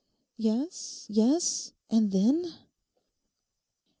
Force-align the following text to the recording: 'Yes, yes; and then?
'Yes, 0.35 1.05
yes; 1.09 1.73
and 1.91 2.11
then? 2.11 2.55